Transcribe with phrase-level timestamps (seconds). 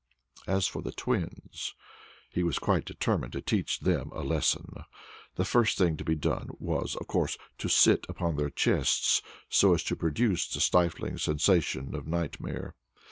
[0.47, 1.75] As for the twins,
[2.31, 4.83] he was quite determined to teach them a lesson.
[5.35, 9.75] The first thing to be done was, of course, to sit upon their chests, so
[9.75, 12.73] as to produce the stifling sensation of nightmare.